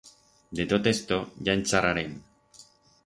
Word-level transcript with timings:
De 0.59 0.65
tot 0.71 0.89
esto, 0.93 1.19
ya 1.49 1.57
en 1.59 1.63
charrarem. 1.73 2.17